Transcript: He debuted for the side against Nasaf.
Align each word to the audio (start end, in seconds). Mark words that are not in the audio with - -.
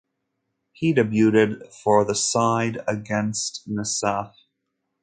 He 0.71 0.95
debuted 0.95 1.71
for 1.71 2.03
the 2.05 2.15
side 2.15 2.79
against 2.87 3.69
Nasaf. 3.69 4.33